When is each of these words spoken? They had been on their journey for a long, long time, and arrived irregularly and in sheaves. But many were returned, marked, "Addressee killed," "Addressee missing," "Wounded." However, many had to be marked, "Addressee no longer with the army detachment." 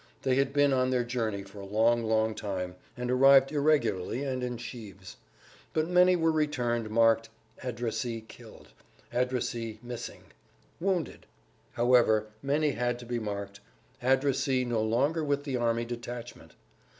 They 0.23 0.33
had 0.33 0.51
been 0.51 0.73
on 0.73 0.89
their 0.89 1.03
journey 1.03 1.43
for 1.43 1.59
a 1.59 1.65
long, 1.67 2.01
long 2.01 2.33
time, 2.33 2.75
and 2.97 3.11
arrived 3.11 3.51
irregularly 3.51 4.23
and 4.23 4.41
in 4.43 4.57
sheaves. 4.57 5.17
But 5.73 5.87
many 5.89 6.15
were 6.15 6.31
returned, 6.31 6.89
marked, 6.89 7.29
"Addressee 7.61 8.21
killed," 8.21 8.69
"Addressee 9.13 9.77
missing," 9.83 10.23
"Wounded." 10.79 11.27
However, 11.73 12.25
many 12.41 12.71
had 12.71 12.97
to 12.97 13.05
be 13.05 13.19
marked, 13.19 13.59
"Addressee 14.01 14.65
no 14.65 14.81
longer 14.81 15.23
with 15.23 15.43
the 15.43 15.57
army 15.57 15.85
detachment." 15.85 16.55